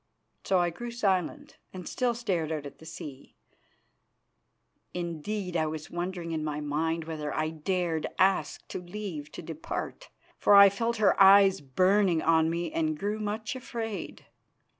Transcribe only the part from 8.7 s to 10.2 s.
leave to depart,